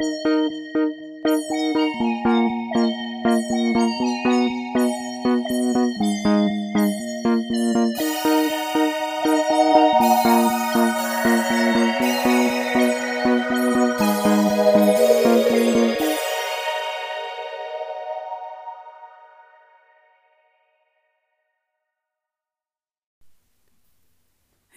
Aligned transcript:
Hey 0.00 0.06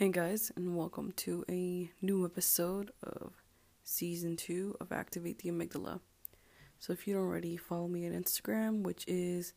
guys, 0.09 0.51
and 0.55 0.75
welcome 0.75 1.11
to 1.17 1.45
a 1.47 1.91
new 2.01 2.25
episode 2.25 2.89
of 3.03 3.33
season 3.84 4.36
two 4.36 4.75
of 4.79 4.91
Activate 4.91 5.39
the 5.39 5.50
Amygdala. 5.50 6.00
So, 6.79 6.93
if 6.93 7.07
you 7.07 7.14
don't 7.14 7.24
already, 7.24 7.57
follow 7.57 7.88
me 7.88 8.07
on 8.07 8.14
Instagram, 8.14 8.82
which 8.82 9.05
is 9.07 9.54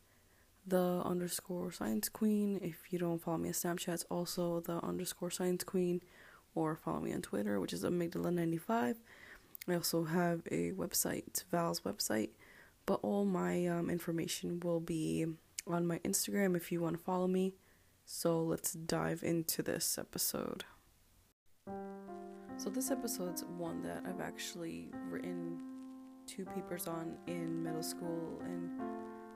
the 0.67 1.01
underscore 1.05 1.71
science 1.71 2.09
queen. 2.09 2.59
If 2.61 2.91
you 2.91 2.99
don't 2.99 3.21
follow 3.21 3.37
me 3.37 3.49
on 3.49 3.53
Snapchat, 3.53 3.93
it's 3.93 4.05
also 4.09 4.59
the 4.61 4.83
underscore 4.83 5.31
science 5.31 5.63
queen, 5.63 6.01
or 6.53 6.75
follow 6.75 7.01
me 7.01 7.13
on 7.13 7.21
Twitter, 7.21 7.59
which 7.59 7.73
is 7.73 7.83
amygdala95. 7.83 8.97
I 9.67 9.73
also 9.73 10.03
have 10.03 10.41
a 10.51 10.71
website, 10.71 11.43
Val's 11.51 11.81
website, 11.81 12.29
but 12.85 12.99
all 13.01 13.25
my 13.25 13.65
um, 13.65 13.89
information 13.89 14.59
will 14.59 14.79
be 14.79 15.25
on 15.67 15.87
my 15.87 15.99
Instagram 15.99 16.55
if 16.55 16.71
you 16.71 16.81
want 16.81 16.97
to 16.97 17.03
follow 17.03 17.27
me. 17.27 17.53
So 18.05 18.43
let's 18.43 18.73
dive 18.73 19.23
into 19.23 19.63
this 19.63 19.97
episode. 19.97 20.65
So, 22.65 22.71
this 22.71 22.89
episode's 22.89 23.43
one 23.59 23.83
that 23.83 24.01
I've 24.09 24.21
actually 24.21 24.89
written 25.11 25.59
two 26.25 26.45
papers 26.45 26.87
on 26.87 27.15
in 27.27 27.61
middle 27.61 27.83
school 27.83 28.41
and 28.43 28.71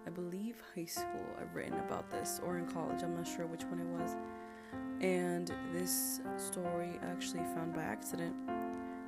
I 0.07 0.09
believe 0.09 0.55
high 0.75 0.85
school. 0.85 1.27
I've 1.39 1.53
written 1.53 1.75
about 1.75 2.09
this, 2.09 2.41
or 2.43 2.57
in 2.57 2.65
college, 2.65 3.03
I'm 3.03 3.15
not 3.15 3.27
sure 3.27 3.45
which 3.45 3.65
one 3.65 3.81
it 3.81 4.01
was. 4.01 4.15
And 5.01 5.53
this 5.71 6.21
story 6.37 6.99
I 7.03 7.05
actually 7.05 7.43
found 7.53 7.75
by 7.75 7.83
accident 7.83 8.35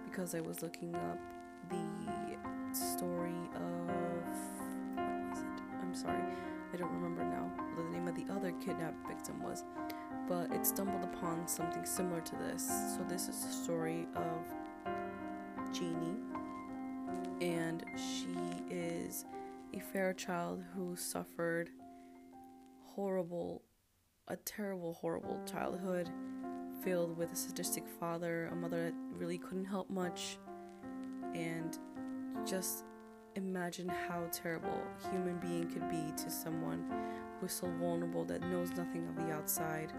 because 0.05 0.35
I 0.35 0.41
was 0.41 0.61
looking 0.61 0.93
up 0.93 1.17
the 1.71 2.77
story 2.77 3.49
of. 3.55 4.23
What 4.97 5.29
was 5.31 5.39
it? 5.39 5.63
I'm 5.81 5.95
sorry. 5.95 6.21
I 6.71 6.77
don't 6.77 6.91
remember 6.91 7.23
now 7.23 7.51
other 8.51 8.65
kidnapped 8.65 9.07
victim 9.07 9.41
was, 9.41 9.63
but 10.27 10.51
it 10.51 10.65
stumbled 10.65 11.03
upon 11.03 11.47
something 11.47 11.85
similar 11.85 12.21
to 12.21 12.35
this. 12.35 12.67
So, 12.95 13.03
this 13.07 13.27
is 13.27 13.45
the 13.45 13.51
story 13.51 14.07
of 14.15 15.73
Genie, 15.73 16.17
and 17.41 17.83
she 17.95 18.35
is 18.69 19.25
a 19.73 19.79
fair 19.79 20.13
child 20.13 20.63
who 20.75 20.95
suffered 20.95 21.69
horrible, 22.83 23.63
a 24.27 24.35
terrible, 24.35 24.93
horrible 24.93 25.39
childhood 25.45 26.09
filled 26.83 27.15
with 27.17 27.31
a 27.31 27.35
sadistic 27.35 27.87
father, 27.99 28.49
a 28.51 28.55
mother 28.55 28.85
that 28.85 28.93
really 29.15 29.37
couldn't 29.37 29.65
help 29.65 29.89
much, 29.89 30.37
and 31.33 31.77
just 32.45 32.83
imagine 33.35 33.87
how 33.87 34.27
terrible 34.31 34.81
human 35.09 35.37
being 35.37 35.69
could 35.69 35.89
be 35.89 36.11
to 36.21 36.29
someone 36.29 36.85
so 37.47 37.67
vulnerable 37.79 38.25
that 38.25 38.41
knows 38.41 38.69
nothing 38.71 39.07
of 39.07 39.15
the 39.15 39.31
outside 39.31 39.91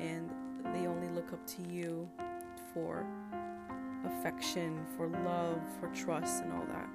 and 0.00 0.30
they 0.72 0.86
only 0.86 1.08
look 1.08 1.32
up 1.32 1.46
to 1.46 1.62
you 1.62 2.08
for 2.72 3.06
affection, 4.04 4.84
for 4.96 5.08
love, 5.08 5.60
for 5.80 5.88
trust, 5.88 6.42
and 6.42 6.52
all 6.52 6.66
that. 6.66 6.88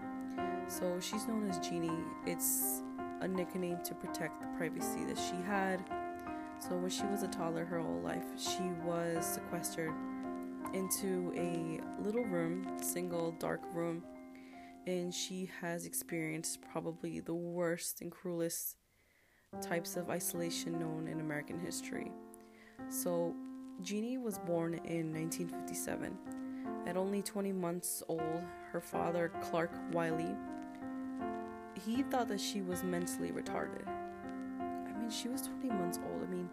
So 0.72 1.00
she's 1.00 1.28
known 1.28 1.50
as 1.50 1.60
Genie. 1.60 1.90
It's 2.26 2.84
a 3.22 3.28
nickname 3.28 3.80
to 3.84 3.96
protect 3.96 4.42
the 4.42 4.48
privacy 4.58 5.04
that 5.06 5.18
she 5.18 5.36
had. 5.46 5.84
So 6.60 6.78
when 6.78 6.90
she 6.90 7.06
was 7.06 7.24
a 7.24 7.28
toddler 7.28 7.66
her 7.66 7.80
whole 7.80 8.02
life, 8.02 8.26
she 8.38 8.64
was 8.86 9.26
sequestered 9.26 9.94
into 10.74 11.34
a 11.36 11.82
little 12.02 12.24
room, 12.24 12.78
single 12.82 13.32
dark 13.34 13.62
room 13.74 14.04
and 14.88 15.14
she 15.14 15.50
has 15.62 15.86
experienced 15.86 16.62
probably 16.62 17.20
the 17.20 17.34
worst 17.34 18.02
and 18.02 18.12
cruelest 18.12 18.76
types 19.60 19.98
of 19.98 20.10
isolation 20.10 20.80
known 20.80 21.08
in 21.08 21.20
American 21.20 21.60
history. 21.60 22.12
So, 22.90 23.36
Genie 23.82 24.18
was 24.18 24.38
born 24.40 24.76
in 24.86 25.14
1957. 25.14 26.18
At 26.88 26.96
only 26.96 27.22
20 27.22 27.52
months 27.52 28.02
old, 28.08 28.44
her 28.72 28.80
father, 28.80 29.32
Clark 29.42 29.72
Wiley, 29.92 30.36
he 31.86 32.04
thought 32.04 32.28
that 32.30 32.40
she 32.40 32.62
was 32.62 32.84
mentally 32.84 33.32
retarded. 33.32 33.88
I 33.88 34.98
mean, 34.98 35.10
she 35.10 35.28
was 35.28 35.42
20 35.42 35.70
months 35.70 36.00
old. 36.10 36.24
I 36.24 36.28
mean, 36.28 36.50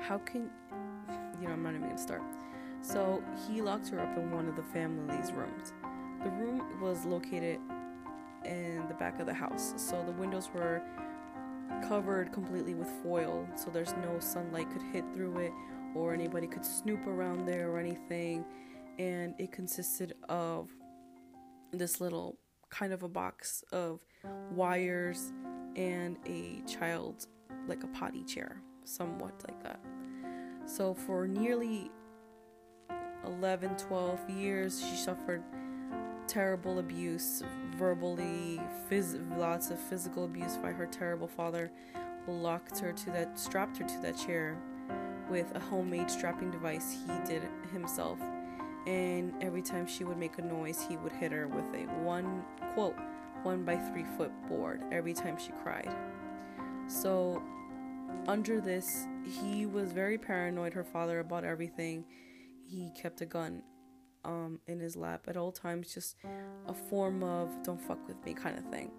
how 0.00 0.18
can 0.18 0.50
you 1.40 1.48
know, 1.48 1.54
I'm 1.54 1.62
not 1.62 1.70
even 1.70 1.82
gonna 1.82 1.98
start. 1.98 2.22
So, 2.82 3.22
he 3.46 3.62
locked 3.62 3.88
her 3.88 4.00
up 4.00 4.16
in 4.16 4.30
one 4.30 4.48
of 4.48 4.56
the 4.56 4.62
family's 4.62 5.32
rooms 5.32 5.72
the 6.22 6.30
room 6.30 6.80
was 6.80 7.04
located 7.04 7.58
in 8.44 8.84
the 8.86 8.94
back 8.94 9.18
of 9.18 9.26
the 9.26 9.34
house, 9.34 9.74
so 9.76 10.02
the 10.04 10.12
windows 10.12 10.50
were 10.54 10.80
covered 11.88 12.32
completely 12.32 12.74
with 12.74 12.88
foil, 13.02 13.46
so 13.56 13.70
there's 13.70 13.94
no 13.96 14.18
sunlight 14.18 14.70
could 14.70 14.82
hit 14.92 15.04
through 15.14 15.38
it 15.38 15.52
or 15.94 16.14
anybody 16.14 16.46
could 16.46 16.64
snoop 16.64 17.06
around 17.06 17.46
there 17.46 17.70
or 17.70 17.78
anything. 17.78 18.44
And 18.98 19.34
it 19.38 19.52
consisted 19.52 20.14
of 20.28 20.70
this 21.72 22.00
little 22.00 22.38
kind 22.70 22.92
of 22.92 23.02
a 23.02 23.08
box 23.08 23.64
of 23.72 24.00
wires 24.50 25.32
and 25.76 26.18
a 26.26 26.62
child 26.66 27.26
like 27.66 27.84
a 27.84 27.88
potty 27.88 28.24
chair, 28.24 28.62
somewhat 28.84 29.34
like 29.48 29.62
that. 29.62 29.80
So 30.66 30.94
for 30.94 31.26
nearly 31.26 31.90
11, 33.24 33.76
12 33.76 34.30
years, 34.30 34.80
she 34.80 34.96
suffered 34.96 35.42
terrible 36.32 36.78
abuse, 36.78 37.42
verbally, 37.76 38.58
phys- 38.90 39.20
lots 39.38 39.70
of 39.70 39.78
physical 39.78 40.24
abuse 40.24 40.56
by 40.56 40.72
her 40.72 40.86
terrible 40.86 41.28
father, 41.28 41.70
locked 42.26 42.78
her 42.78 42.90
to 42.90 43.10
that, 43.10 43.38
strapped 43.38 43.76
her 43.76 43.84
to 43.84 43.98
that 43.98 44.16
chair 44.16 44.56
with 45.28 45.54
a 45.54 45.60
homemade 45.60 46.10
strapping 46.10 46.50
device 46.50 46.96
he 47.06 47.12
did 47.30 47.42
himself. 47.70 48.18
And 48.86 49.34
every 49.42 49.60
time 49.60 49.86
she 49.86 50.04
would 50.04 50.16
make 50.16 50.38
a 50.38 50.42
noise, 50.42 50.82
he 50.88 50.96
would 50.96 51.12
hit 51.12 51.32
her 51.32 51.46
with 51.48 51.66
a 51.74 51.84
one 52.02 52.42
quote 52.72 52.96
one 53.42 53.64
by 53.64 53.76
three 53.76 54.06
foot 54.16 54.32
board 54.48 54.82
every 54.90 55.12
time 55.12 55.36
she 55.36 55.52
cried. 55.62 55.94
So, 56.86 57.42
under 58.26 58.58
this, 58.58 59.06
he 59.22 59.66
was 59.66 59.92
very 59.92 60.16
paranoid, 60.16 60.72
her 60.72 60.84
father, 60.84 61.18
about 61.18 61.44
everything. 61.44 62.04
He 62.64 62.90
kept 62.96 63.20
a 63.20 63.26
gun 63.26 63.62
um, 64.24 64.60
in 64.66 64.80
his 64.80 64.96
lap 64.96 65.24
at 65.28 65.36
all 65.36 65.52
times, 65.52 65.92
just 65.92 66.16
a 66.66 66.74
form 66.74 67.22
of 67.22 67.50
don't 67.62 67.80
fuck 67.80 68.06
with 68.06 68.24
me 68.24 68.34
kind 68.34 68.58
of 68.58 68.64
thing. 68.66 68.90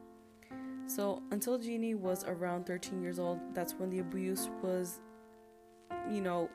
So 0.85 1.21
until 1.31 1.57
Genie 1.57 1.95
was 1.95 2.23
around 2.25 2.65
13 2.65 3.01
years 3.01 3.19
old, 3.19 3.39
that's 3.53 3.73
when 3.73 3.89
the 3.89 3.99
abuse 3.99 4.49
was, 4.61 4.99
you 6.11 6.21
know, 6.21 6.49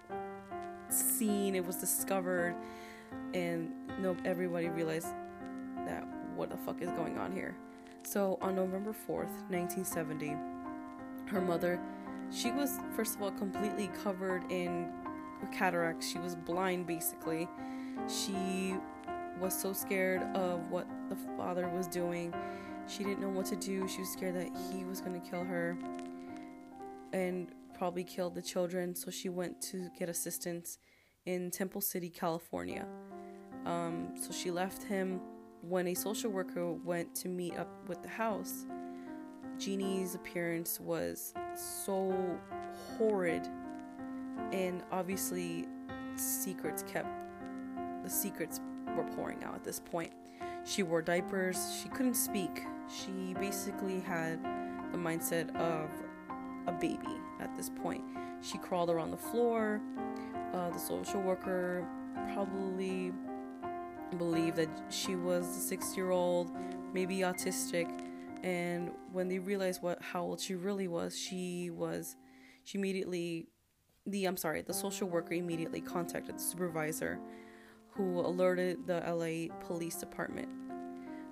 seen, 0.91 1.55
it 1.55 1.65
was 1.65 1.77
discovered, 1.77 2.55
and 3.35 3.71
no, 4.01 4.17
everybody 4.25 4.69
realized 4.69 5.09
that 5.87 6.07
what 6.37 6.51
the 6.51 6.57
fuck 6.57 6.83
is 6.83 6.91
going 6.91 7.19
on 7.19 7.33
here. 7.33 7.57
So 8.03 8.39
on 8.41 8.55
November 8.55 8.93
4th, 8.93 9.33
1970, 9.51 10.37
her 11.27 11.41
mother, 11.41 11.81
she 12.31 12.51
was 12.51 12.79
first 12.95 13.17
of 13.17 13.23
all 13.23 13.31
completely 13.33 13.91
covered 14.03 14.51
in 14.51 14.91
cataracts. 15.53 16.09
She 16.09 16.19
was 16.19 16.35
blind 16.35 16.87
basically 16.87 17.49
she 18.07 18.77
was 19.41 19.59
so 19.59 19.73
scared 19.73 20.23
of 20.37 20.71
what 20.71 20.87
the 21.09 21.17
father 21.37 21.69
was 21.69 21.87
doing. 21.87 22.35
She 22.87 23.05
didn't 23.05 23.21
know 23.21 23.29
what 23.29 23.47
to 23.47 23.57
do. 23.57 23.87
She 23.89 24.01
was 24.01 24.11
scared 24.11 24.35
that 24.35 24.51
he 24.71 24.85
was 24.85 25.01
going 25.01 25.21
to 25.21 25.31
kill 25.31 25.45
her 25.45 25.77
and 27.13 27.49
probably 27.77 28.05
kill 28.05 28.31
the 28.31 28.43
children. 28.43 28.95
So 28.95 29.11
she 29.11 29.29
went 29.29 29.61
to 29.63 29.89
get 29.99 30.09
assistance 30.09 30.79
in 31.27 31.51
Temple 31.51 31.81
City, 31.81 32.09
California. 32.09 32.87
Um, 33.67 34.15
so 34.21 34.33
she 34.33 34.51
left 34.51 34.83
him 34.83 35.21
when 35.63 35.89
a 35.89 35.95
social 35.95 36.31
worker 36.31 36.73
went 36.73 37.15
to 37.17 37.29
meet 37.29 37.57
up 37.57 37.69
with 37.89 38.03
the 38.03 38.09
house. 38.09 38.67
Genie's 39.59 40.15
appearance 40.15 40.79
was 40.81 41.35
so 41.55 42.39
horrid, 42.97 43.47
and 44.53 44.83
obviously, 44.93 45.67
secrets 46.17 46.85
kept 46.85 47.09
the 48.09 48.15
secrets 48.15 48.61
were 48.97 49.05
pouring 49.15 49.45
out 49.45 49.55
at 49.55 49.63
this 49.63 49.81
point. 49.81 50.13
She 50.65 50.83
wore 50.83 51.03
diapers, 51.03 51.79
she 51.83 51.91
couldn't 51.91 52.15
speak. 52.15 52.65
She 52.89 53.35
basically 53.35 54.01
had 54.01 54.43
the 54.93 54.99
mindset 54.99 55.55
of 55.57 55.91
a 56.67 56.73
baby 56.73 57.21
at 57.39 57.55
this 57.55 57.69
point. 57.69 58.03
She 58.41 58.57
crawled 58.59 58.89
around 58.89 59.11
the 59.11 59.19
floor. 59.19 59.81
Uh, 60.55 60.71
the 60.71 60.79
social 60.79 61.21
worker 61.21 61.87
probably 62.33 63.13
believed 64.17 64.57
that 64.57 64.71
she 64.89 65.15
was 65.15 65.45
a 65.45 65.61
six 65.61 65.95
year 65.95 66.11
old, 66.11 66.51
maybe 66.95 67.19
autistic. 67.19 67.89
And 68.43 68.91
when 69.13 69.29
they 69.29 69.39
realized 69.39 69.83
what 69.83 70.01
how 70.01 70.23
old 70.23 70.41
she 70.41 70.55
really 70.55 70.89
was, 70.89 71.19
she 71.19 71.69
was 71.71 72.17
she 72.65 72.79
immediately 72.79 73.49
the 74.07 74.25
I'm 74.25 74.39
sorry, 74.39 74.63
the 74.63 74.73
social 74.73 75.09
worker 75.09 75.35
immediately 75.35 75.83
contacted 75.83 76.37
the 76.37 76.43
supervisor 76.43 77.21
who 77.99 78.21
alerted 78.21 78.87
the 78.87 79.01
LA 79.01 79.53
police 79.67 79.97
department. 79.97 80.49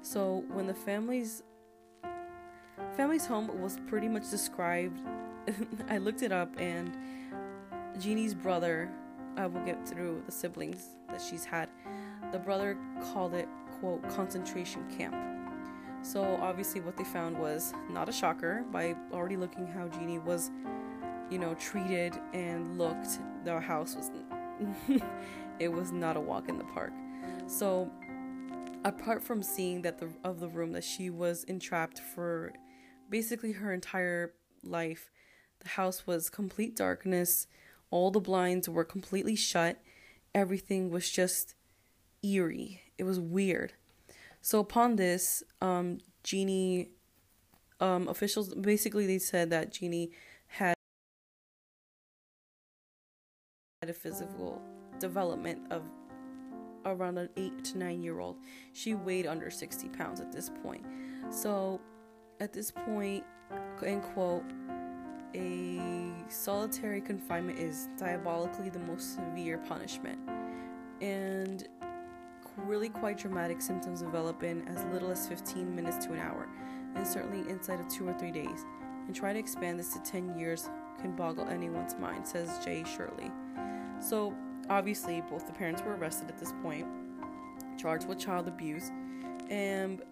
So 0.02 0.44
when 0.52 0.66
the 0.66 0.74
family's 0.74 1.42
family's 2.96 3.24
home 3.24 3.48
was 3.62 3.78
pretty 3.86 4.08
much 4.08 4.28
described 4.30 5.00
I 5.88 5.98
looked 5.98 6.22
it 6.22 6.32
up 6.32 6.52
and 6.58 6.96
Genie's 8.00 8.34
brother 8.34 8.90
I 9.36 9.46
will 9.46 9.64
get 9.64 9.88
through 9.88 10.22
the 10.26 10.32
siblings 10.32 10.96
that 11.08 11.22
she's 11.22 11.44
had. 11.44 11.68
The 12.32 12.38
brother 12.38 12.76
called 13.12 13.34
it 13.34 13.48
quote 13.78 14.02
concentration 14.10 14.84
camp. 14.90 15.14
So 16.02 16.38
obviously 16.42 16.80
what 16.80 16.96
they 16.96 17.04
found 17.04 17.38
was 17.38 17.72
not 17.90 18.08
a 18.08 18.12
shocker 18.12 18.64
by 18.72 18.96
already 19.12 19.36
looking 19.36 19.66
how 19.66 19.88
Genie 19.88 20.18
was 20.18 20.50
you 21.30 21.38
know, 21.38 21.54
treated 21.54 22.14
and 22.32 22.78
looked, 22.78 23.18
the 23.44 23.60
house 23.60 23.96
was 23.96 24.10
it 25.58 25.72
was 25.72 25.92
not 25.92 26.16
a 26.16 26.20
walk 26.20 26.48
in 26.48 26.58
the 26.58 26.64
park. 26.64 26.92
So 27.46 27.90
apart 28.84 29.22
from 29.22 29.42
seeing 29.42 29.82
that 29.82 29.98
the 29.98 30.08
of 30.24 30.40
the 30.40 30.48
room 30.48 30.72
that 30.72 30.84
she 30.84 31.10
was 31.10 31.44
entrapped 31.44 31.98
for 31.98 32.52
basically 33.08 33.52
her 33.52 33.72
entire 33.72 34.34
life, 34.62 35.10
the 35.60 35.68
house 35.70 36.06
was 36.06 36.30
complete 36.30 36.76
darkness. 36.76 37.46
All 37.90 38.10
the 38.10 38.20
blinds 38.20 38.68
were 38.68 38.84
completely 38.84 39.36
shut. 39.36 39.80
Everything 40.34 40.90
was 40.90 41.10
just 41.10 41.54
eerie. 42.22 42.82
It 42.98 43.04
was 43.04 43.20
weird. 43.20 43.72
So 44.40 44.58
upon 44.60 44.96
this, 44.96 45.42
um, 45.60 45.98
Genie 46.22 46.90
um, 47.80 48.08
officials 48.08 48.54
basically 48.54 49.06
they 49.06 49.18
said 49.18 49.50
that 49.50 49.72
Genie 49.72 50.10
had 50.46 50.74
had 53.82 53.90
a 53.90 53.94
physical 53.94 54.62
development 54.98 55.60
of 55.70 55.90
around 56.84 57.18
an 57.18 57.28
eight 57.36 57.64
to 57.64 57.78
nine 57.78 58.02
year 58.02 58.20
old. 58.20 58.36
She 58.72 58.94
weighed 58.94 59.26
under 59.26 59.50
60 59.50 59.88
pounds 59.90 60.20
at 60.20 60.32
this 60.32 60.50
point. 60.62 60.84
So, 61.30 61.80
at 62.40 62.52
this 62.52 62.70
point, 62.70 63.24
end 63.84 64.02
quote, 64.02 64.44
a 65.34 66.12
solitary 66.28 67.00
confinement 67.00 67.58
is 67.58 67.88
diabolically 67.98 68.70
the 68.70 68.78
most 68.78 69.16
severe 69.16 69.58
punishment. 69.58 70.18
And 71.00 71.66
really 72.56 72.88
quite 72.88 73.18
dramatic 73.18 73.60
symptoms 73.60 74.00
develop 74.00 74.42
in 74.42 74.66
as 74.68 74.84
little 74.92 75.10
as 75.10 75.28
15 75.28 75.74
minutes 75.74 76.04
to 76.06 76.12
an 76.12 76.20
hour, 76.20 76.48
and 76.94 77.06
certainly 77.06 77.48
inside 77.50 77.80
of 77.80 77.88
two 77.88 78.08
or 78.08 78.14
three 78.14 78.30
days. 78.30 78.64
And 79.06 79.14
try 79.14 79.32
to 79.32 79.38
expand 79.38 79.78
this 79.78 79.92
to 79.92 80.00
10 80.00 80.38
years 80.38 80.68
can 81.00 81.14
boggle 81.14 81.46
anyone's 81.48 81.96
mind, 81.96 82.26
says 82.26 82.58
Jay 82.64 82.82
Shurley. 82.82 83.30
So, 84.02 84.34
obviously, 84.68 85.22
both 85.22 85.46
the 85.46 85.52
parents 85.52 85.82
were 85.82 85.96
arrested 85.96 86.28
at 86.28 86.38
this 86.38 86.52
point, 86.62 86.86
charged 87.78 88.08
with 88.08 88.18
child 88.18 88.48
abuse, 88.48 88.90
and 89.50 90.02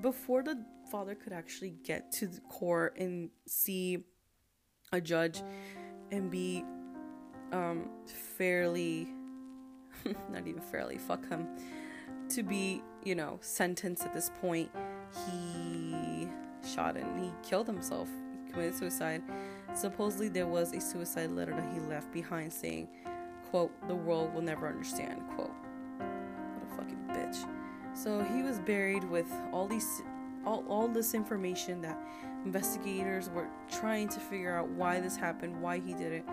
before 0.00 0.42
the 0.42 0.62
father 0.90 1.14
could 1.14 1.32
actually 1.32 1.74
get 1.84 2.10
to 2.12 2.26
the 2.26 2.40
court 2.42 2.96
and 2.98 3.30
see 3.46 4.04
a 4.92 5.00
judge 5.00 5.42
and 6.10 6.30
be 6.30 6.64
um, 7.52 7.88
fairly, 8.36 9.08
not 10.32 10.46
even 10.46 10.60
fairly, 10.60 10.98
fuck 10.98 11.28
him, 11.28 11.46
to 12.30 12.42
be, 12.42 12.82
you 13.04 13.14
know, 13.14 13.38
sentenced 13.40 14.04
at 14.04 14.14
this 14.14 14.30
point, 14.40 14.70
he 15.26 16.28
shot 16.66 16.96
and 16.96 17.24
he 17.24 17.30
killed 17.42 17.66
himself. 17.66 18.08
He 18.46 18.52
committed 18.52 18.74
suicide. 18.74 19.22
Supposedly, 19.74 20.28
there 20.28 20.46
was 20.46 20.72
a 20.72 20.80
suicide 20.80 21.30
letter 21.30 21.52
that 21.52 21.72
he 21.72 21.80
left 21.80 22.12
behind 22.12 22.52
saying, 22.52 22.88
quote, 23.50 23.72
the 23.88 23.94
world 23.94 24.32
will 24.32 24.42
never 24.42 24.68
understand, 24.68 25.22
quote. 25.34 25.50
What 25.98 26.72
a 26.72 26.76
fucking 26.76 27.04
bitch. 27.08 27.46
So 27.94 28.22
he 28.34 28.42
was 28.42 28.58
buried 28.60 29.04
with 29.04 29.30
all 29.52 29.66
these 29.66 30.02
all, 30.46 30.64
all 30.68 30.88
this 30.88 31.12
information 31.12 31.82
that 31.82 31.98
investigators 32.46 33.28
were 33.28 33.48
trying 33.70 34.08
to 34.08 34.20
figure 34.20 34.56
out 34.56 34.68
why 34.70 34.98
this 34.98 35.16
happened, 35.16 35.60
why 35.60 35.78
he 35.78 35.92
did 35.92 36.12
it, 36.12 36.24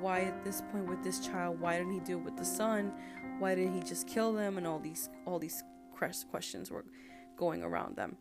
why 0.00 0.20
at 0.20 0.44
this 0.44 0.62
point 0.70 0.86
with 0.86 1.02
this 1.02 1.18
child, 1.18 1.58
why 1.60 1.76
didn't 1.76 1.92
he 1.92 2.00
do 2.00 2.18
it 2.18 2.24
with 2.24 2.36
the 2.36 2.44
son, 2.44 2.92
why 3.40 3.56
didn't 3.56 3.74
he 3.74 3.82
just 3.82 4.06
kill 4.06 4.32
them, 4.32 4.58
and 4.58 4.66
all 4.66 4.78
these 4.78 5.08
all 5.26 5.38
these 5.38 5.64
questions 6.30 6.70
were 6.70 6.84
going 7.36 7.62
around 7.62 7.96
them. 7.96 8.16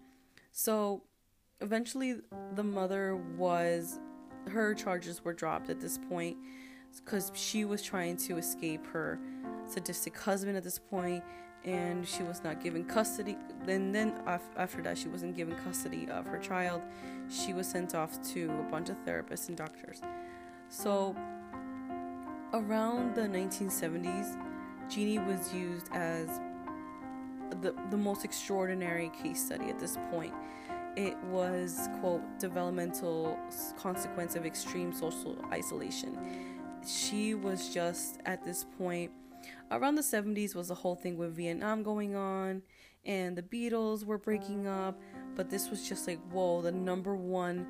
So 0.52 1.04
eventually, 1.62 2.16
the 2.56 2.64
mother 2.64 3.16
was 3.16 4.00
her 4.48 4.74
charges 4.74 5.24
were 5.24 5.34
dropped 5.34 5.70
at 5.70 5.80
this 5.80 6.00
point 6.10 6.38
because 7.00 7.32
she 7.36 7.66
was 7.66 7.82
trying 7.82 8.18
to 8.18 8.38
escape 8.38 8.86
her 8.88 9.20
sadistic 9.66 10.18
husband 10.18 10.58
at 10.58 10.64
this 10.64 10.80
point 10.80 11.24
and 11.66 12.08
she 12.08 12.24
was 12.24 12.44
not 12.44 12.64
given 12.64 12.84
custody 12.86 13.36
then 13.66 13.92
then 13.92 14.14
after 14.56 14.82
that 14.82 14.98
she 14.98 15.10
wasn't 15.10 15.36
given 15.36 15.56
custody 15.64 16.08
of 16.10 16.26
her 16.26 16.38
child. 16.38 16.82
She 17.30 17.54
was 17.54 17.68
sent 17.68 17.94
off 17.96 18.22
to 18.34 18.50
a 18.60 18.72
bunch 18.72 18.90
of 18.90 18.96
therapists 19.06 19.50
and 19.50 19.58
doctors. 19.58 20.02
So 20.70 21.16
around 22.54 23.16
the 23.16 23.24
1970s 23.24 24.38
genie 24.90 25.20
was 25.20 25.54
used 25.54 25.90
as 25.92 26.40
the, 27.62 27.74
the 27.90 27.98
most 27.98 28.24
extraordinary 28.24 29.12
case 29.22 29.44
study 29.46 29.70
at 29.70 29.80
this 29.80 29.98
point. 30.12 30.34
It 30.96 31.18
was 31.26 31.90
quote 32.00 32.22
developmental 32.40 33.38
consequence 33.78 34.36
of 34.36 34.46
extreme 34.46 34.94
social 34.94 35.38
isolation 35.52 36.18
she 36.88 37.36
was 37.36 37.74
just 37.74 38.20
at 38.26 38.46
this 38.46 38.66
point 38.78 39.12
around 39.72 39.96
the 39.96 40.02
70s 40.02 40.56
was 40.56 40.70
the 40.70 40.76
whole 40.76 40.96
thing 40.96 41.18
with 41.18 41.36
Vietnam 41.36 41.84
going 41.84 42.16
on 42.16 42.62
and 43.06 43.38
the 43.38 43.42
Beatles 43.42 44.06
were 44.06 44.18
breaking 44.18 44.68
up, 44.68 45.00
but 45.36 45.50
this 45.50 45.70
was 45.70 45.88
just 45.88 46.08
like, 46.08 46.20
whoa, 46.30 46.62
the 46.62 46.72
number 46.72 47.16
one 47.16 47.66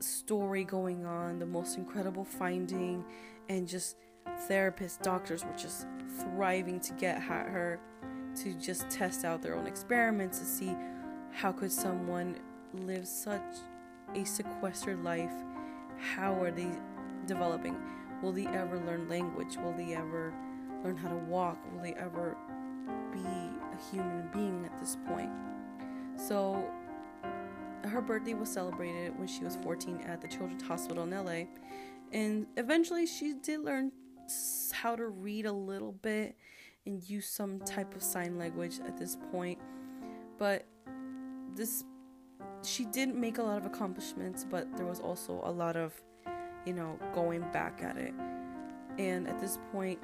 story 0.00 0.62
going 0.62 1.06
on, 1.06 1.38
the 1.38 1.46
most 1.46 1.78
incredible 1.78 2.24
finding, 2.24 3.02
and 3.48 3.66
just 3.66 3.96
therapists, 4.48 5.00
doctors 5.02 5.44
were 5.44 5.56
just 5.56 5.86
thriving 6.20 6.78
to 6.80 6.92
get 6.94 7.16
at 7.16 7.48
her 7.48 7.80
to 8.34 8.52
just 8.54 8.90
test 8.90 9.24
out 9.24 9.40
their 9.40 9.56
own 9.56 9.66
experiments 9.66 10.38
to 10.38 10.44
see 10.44 10.76
how 11.32 11.50
could 11.50 11.72
someone 11.72 12.36
live 12.74 13.06
such 13.06 13.40
a 14.14 14.24
sequestered 14.24 15.02
life? 15.02 15.32
How 15.98 16.34
are 16.42 16.50
they 16.50 16.70
developing 17.26 17.76
Will 18.22 18.32
they 18.32 18.46
ever 18.46 18.78
learn 18.78 19.08
language? 19.08 19.56
Will 19.56 19.72
they 19.72 19.94
ever 19.94 20.32
learn 20.84 20.96
how 20.96 21.08
to 21.08 21.16
walk? 21.16 21.58
Will 21.72 21.82
they 21.82 21.94
ever 21.94 22.36
be 23.12 23.18
a 23.18 23.90
human 23.90 24.28
being 24.32 24.64
at 24.64 24.78
this 24.78 24.96
point? 25.06 25.30
So, 26.16 26.64
her 27.84 28.00
birthday 28.00 28.34
was 28.34 28.48
celebrated 28.48 29.16
when 29.18 29.28
she 29.28 29.44
was 29.44 29.56
14 29.62 30.00
at 30.06 30.20
the 30.20 30.28
Children's 30.28 30.62
Hospital 30.62 31.04
in 31.04 31.10
LA. 31.10 31.44
And 32.12 32.46
eventually, 32.56 33.06
she 33.06 33.34
did 33.34 33.60
learn 33.60 33.92
how 34.72 34.96
to 34.96 35.06
read 35.06 35.46
a 35.46 35.52
little 35.52 35.92
bit 35.92 36.36
and 36.86 37.02
use 37.08 37.28
some 37.28 37.60
type 37.60 37.94
of 37.94 38.02
sign 38.02 38.38
language 38.38 38.80
at 38.86 38.96
this 38.96 39.16
point. 39.30 39.58
But 40.38 40.66
this, 41.54 41.84
she 42.62 42.84
did 42.86 43.14
make 43.14 43.38
a 43.38 43.42
lot 43.42 43.58
of 43.58 43.66
accomplishments, 43.66 44.46
but 44.48 44.76
there 44.76 44.86
was 44.86 45.00
also 45.00 45.40
a 45.44 45.50
lot 45.50 45.76
of 45.76 45.92
you 46.66 46.74
know, 46.74 46.98
going 47.14 47.40
back 47.52 47.80
at 47.82 47.96
it. 47.96 48.12
And 48.98 49.26
at 49.28 49.38
this 49.38 49.58
point, 49.72 50.00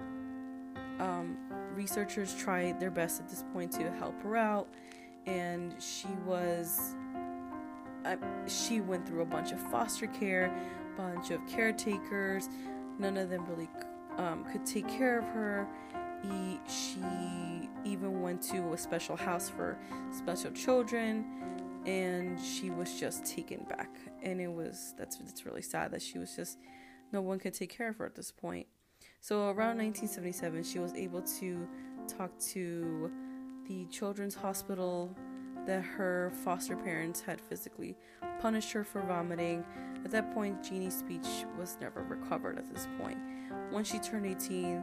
um, 1.01 1.37
researchers 1.75 2.35
tried 2.35 2.79
their 2.79 2.91
best 2.91 3.21
at 3.21 3.29
this 3.29 3.45
point 3.53 3.73
to 3.73 3.91
help 3.91 4.23
her 4.23 4.37
out, 4.37 4.69
and 5.27 5.75
she 5.81 6.09
was. 6.25 6.95
Uh, 8.05 8.17
she 8.49 8.81
went 8.81 9.07
through 9.07 9.23
a 9.23 9.27
bunch 9.27 9.53
of 9.53 9.61
foster 9.71 10.09
care, 10.09 10.53
bunch 10.97 11.31
of 11.31 11.41
caretakers. 11.47 12.49
None 12.99 13.17
of 13.17 13.31
them 13.31 13.47
really 13.47 13.69
um, 14.19 14.45
could 14.51 14.67
take 14.67 14.89
care 14.89 15.21
of 15.21 15.25
her. 15.27 15.69
He, 16.23 16.61
she 16.69 17.69
even 17.85 18.21
went 18.21 18.43
to 18.43 18.73
a 18.73 18.79
special 18.79 19.17
house 19.17 19.49
for 19.49 19.79
special 20.11 20.51
children 20.51 21.25
and 21.87 22.41
she 22.41 22.71
was 22.71 22.99
just 22.99 23.25
taken 23.25 23.65
back. 23.65 23.91
And 24.23 24.41
it 24.41 24.53
was 24.53 24.95
that's 24.97 25.19
it's 25.21 25.45
really 25.45 25.63
sad 25.63 25.91
that 25.93 26.03
she 26.03 26.19
was 26.19 26.35
just 26.35 26.59
no 27.13 27.21
one 27.21 27.39
could 27.39 27.55
take 27.55 27.71
care 27.71 27.89
of 27.89 27.97
her 27.97 28.07
at 28.07 28.15
this 28.15 28.31
point. 28.31 28.67
So 29.21 29.47
around 29.47 29.79
1977 29.79 30.65
she 30.65 30.79
was 30.79 30.95
able 30.95 31.23
to 31.23 31.69
talk 32.09 32.37
to 32.53 33.11
the 33.67 33.87
children's 33.87 34.35
hospital 34.35 35.17
that 35.67 35.83
her 35.83 36.33
foster 36.45 36.77
parents 36.77 37.21
had 37.21 37.41
physically 37.41 37.97
punished 38.41 38.73
her 38.73 38.83
for 38.85 39.01
vomiting. 39.03 39.65
At 40.05 40.11
that 40.11 40.35
point 40.35 40.63
genie's 40.63 40.97
speech 40.97 41.45
was 41.59 41.77
never 41.81 42.03
recovered 42.03 42.59
at 42.59 42.73
this 42.73 42.89
point. 43.01 43.19
Once 43.71 43.91
she 43.91 43.99
turned 43.99 44.27
18 44.27 44.83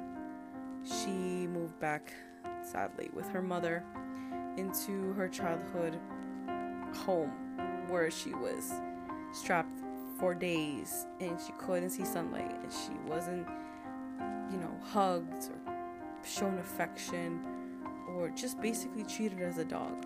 she 0.86 1.48
moved 1.48 1.78
back 1.80 2.14
sadly, 2.64 3.10
with 3.14 3.28
her 3.30 3.42
mother 3.42 3.84
into 4.58 5.14
her 5.14 5.28
childhood 5.28 6.00
home 6.96 7.32
where 7.88 8.12
she 8.12 8.34
was 8.34 8.72
strapped 9.32 9.80
for 10.20 10.34
days 10.36 11.06
and 11.20 11.40
she 11.40 11.54
couldn't 11.54 11.90
see 11.90 12.06
sunlight 12.06 12.52
and 12.62 12.72
she 12.72 12.92
wasn't, 13.08 13.48
you 14.52 14.58
know, 14.58 14.76
hugged 14.92 15.50
or 15.50 15.76
shown 16.26 16.58
affection 16.60 17.42
or 18.16 18.30
just 18.30 18.60
basically 18.62 19.04
treated 19.04 19.42
as 19.42 19.58
a 19.58 19.66
dog. 19.66 20.06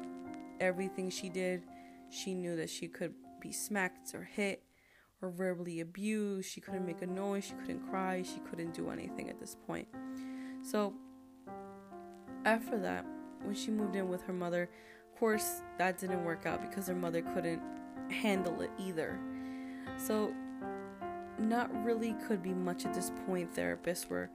Everything 0.60 1.10
she 1.10 1.30
did, 1.30 1.64
she 2.10 2.34
knew 2.34 2.56
that 2.56 2.70
she 2.70 2.88
could 2.88 3.14
be 3.40 3.52
smacked 3.52 4.14
or 4.14 4.24
hit 4.24 4.64
or 5.22 5.30
verbally 5.30 5.80
abused. 5.80 6.50
She 6.50 6.62
couldn't 6.62 6.86
make 6.86 7.02
a 7.02 7.08
noise, 7.08 7.46
she 7.46 7.54
couldn't 7.54 7.90
cry, 7.90 8.22
she 8.22 8.40
couldn't 8.50 8.74
do 8.74 8.90
anything 8.90 9.30
at 9.30 9.40
this 9.40 9.56
point. 9.66 9.88
So, 10.62 10.94
after 12.46 12.78
that, 12.80 13.06
when 13.42 13.56
she 13.56 13.72
moved 13.72 13.96
in 13.96 14.10
with 14.10 14.22
her 14.24 14.34
mother, 14.34 14.70
course, 15.24 15.62
that 15.78 15.98
didn't 15.98 16.26
work 16.26 16.46
out 16.46 16.60
because 16.60 16.86
her 16.86 16.94
mother 16.94 17.22
couldn't 17.22 17.62
handle 18.10 18.60
it 18.60 18.70
either. 18.78 19.18
So, 19.96 20.34
not 21.40 21.74
really 21.86 22.14
could 22.28 22.44
be 22.44 22.54
much 22.54 22.86
at 22.86 22.94
this 22.94 23.10
point. 23.26 23.56
Therapists 23.56 24.10
were 24.10 24.30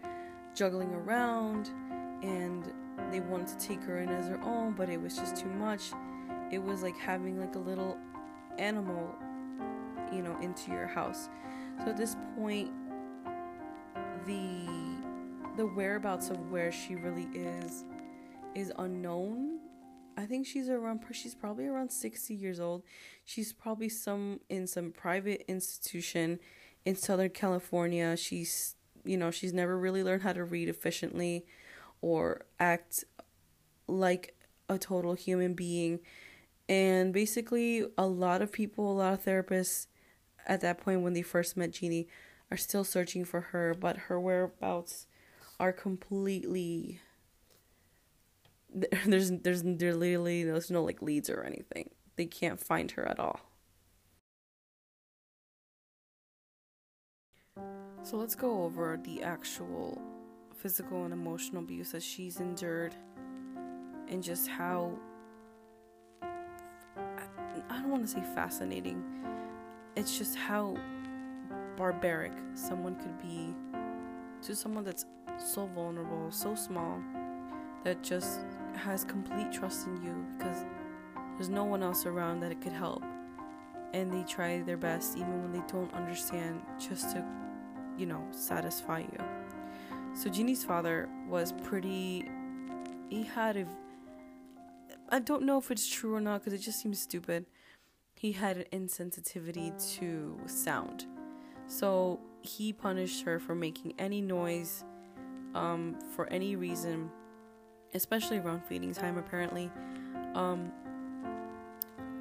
juggling 0.54 0.94
around 0.94 1.68
and 2.22 2.72
they 3.12 3.20
wanted 3.20 3.48
to 3.48 3.58
take 3.58 3.82
her 3.82 3.98
in 3.98 4.08
as 4.08 4.28
their 4.28 4.40
own, 4.40 4.72
but 4.72 4.88
it 4.88 4.98
was 4.98 5.14
just 5.14 5.36
too 5.36 5.50
much. 5.50 5.90
It 6.50 6.62
was 6.62 6.82
like 6.82 6.96
having 6.96 7.38
like 7.38 7.54
a 7.54 7.58
little 7.58 7.98
animal, 8.56 9.14
you 10.10 10.22
know, 10.22 10.38
into 10.40 10.70
your 10.70 10.86
house. 10.86 11.28
So 11.84 11.90
at 11.90 11.98
this 11.98 12.16
point, 12.34 12.70
the 14.24 14.64
the 15.58 15.66
whereabouts 15.66 16.30
of 16.30 16.50
where 16.50 16.72
she 16.72 16.94
really 16.94 17.28
is 17.34 17.84
is 18.54 18.72
unknown. 18.78 19.57
I 20.18 20.26
think 20.26 20.48
she's 20.48 20.68
around 20.68 21.04
she's 21.12 21.36
probably 21.36 21.66
around 21.66 21.92
60 21.92 22.34
years 22.34 22.58
old. 22.58 22.82
She's 23.24 23.52
probably 23.52 23.88
some 23.88 24.40
in 24.48 24.66
some 24.66 24.90
private 24.90 25.44
institution 25.46 26.40
in 26.84 26.96
Southern 26.96 27.30
California. 27.30 28.16
She's 28.16 28.74
you 29.04 29.16
know, 29.16 29.30
she's 29.30 29.52
never 29.54 29.78
really 29.78 30.02
learned 30.02 30.22
how 30.22 30.32
to 30.32 30.42
read 30.44 30.68
efficiently 30.68 31.46
or 32.00 32.42
act 32.58 33.04
like 33.86 34.34
a 34.68 34.76
total 34.76 35.14
human 35.14 35.54
being. 35.54 36.00
And 36.68 37.12
basically, 37.12 37.86
a 37.96 38.06
lot 38.06 38.42
of 38.42 38.50
people, 38.50 38.90
a 38.90 38.98
lot 38.98 39.12
of 39.14 39.24
therapists 39.24 39.86
at 40.46 40.60
that 40.62 40.78
point 40.78 41.02
when 41.02 41.12
they 41.12 41.22
first 41.22 41.56
met 41.56 41.70
Genie 41.70 42.08
are 42.50 42.56
still 42.56 42.84
searching 42.84 43.24
for 43.24 43.40
her, 43.40 43.72
but 43.72 43.96
her 43.96 44.20
whereabouts 44.20 45.06
are 45.60 45.72
completely 45.72 47.00
there's 49.06 49.30
there's 49.30 49.62
there 49.62 49.94
literally 49.94 50.44
there's 50.44 50.70
no 50.70 50.82
like 50.84 51.02
leads 51.02 51.30
or 51.30 51.42
anything. 51.42 51.90
They 52.16 52.26
can't 52.26 52.60
find 52.60 52.90
her 52.92 53.06
at 53.06 53.18
all. 53.18 53.40
So 58.02 58.16
let's 58.16 58.34
go 58.34 58.62
over 58.64 58.98
the 59.02 59.22
actual 59.22 60.00
physical 60.54 61.04
and 61.04 61.12
emotional 61.12 61.62
abuse 61.62 61.92
that 61.92 62.02
she's 62.02 62.40
endured 62.40 62.94
and 64.08 64.22
just 64.22 64.48
how 64.48 64.98
I 67.70 67.80
don't 67.80 67.90
want 67.90 68.02
to 68.06 68.08
say 68.08 68.22
fascinating. 68.34 69.02
It's 69.96 70.16
just 70.16 70.36
how 70.36 70.76
barbaric 71.76 72.32
someone 72.54 72.96
could 72.96 73.18
be 73.20 73.54
to 74.42 74.54
someone 74.54 74.84
that's 74.84 75.04
so 75.38 75.66
vulnerable, 75.66 76.30
so 76.30 76.54
small, 76.54 77.00
that 77.84 78.02
just 78.02 78.40
has 78.78 79.04
complete 79.04 79.52
trust 79.52 79.86
in 79.86 80.02
you 80.02 80.26
because 80.36 80.64
there's 81.36 81.48
no 81.48 81.64
one 81.64 81.82
else 81.82 82.06
around 82.06 82.40
that 82.40 82.50
it 82.50 82.60
could 82.60 82.72
help. 82.72 83.04
And 83.92 84.12
they 84.12 84.22
try 84.24 84.62
their 84.62 84.76
best 84.76 85.16
even 85.16 85.42
when 85.42 85.52
they 85.52 85.62
don't 85.66 85.92
understand 85.94 86.62
just 86.78 87.10
to, 87.10 87.24
you 87.96 88.06
know, 88.06 88.26
satisfy 88.30 89.00
you. 89.00 89.24
So 90.14 90.28
Genie's 90.28 90.64
father 90.64 91.08
was 91.28 91.52
pretty. 91.64 92.28
He 93.08 93.22
had 93.22 93.56
a. 93.56 93.66
I 95.10 95.20
don't 95.20 95.44
know 95.44 95.58
if 95.58 95.70
it's 95.70 95.88
true 95.88 96.14
or 96.14 96.20
not 96.20 96.40
because 96.40 96.52
it 96.52 96.62
just 96.62 96.80
seems 96.82 97.00
stupid. 97.00 97.46
He 98.14 98.32
had 98.32 98.56
an 98.56 98.64
insensitivity 98.72 99.96
to 99.98 100.38
sound. 100.46 101.06
So 101.66 102.20
he 102.42 102.72
punished 102.72 103.22
her 103.24 103.38
for 103.38 103.54
making 103.54 103.94
any 103.98 104.20
noise 104.20 104.84
um, 105.54 105.96
for 106.14 106.26
any 106.28 106.56
reason, 106.56 107.10
especially 107.94 108.38
around 108.38 108.64
feeding 108.64 108.92
time, 108.92 109.18
apparently. 109.18 109.70
Um, 110.34 110.72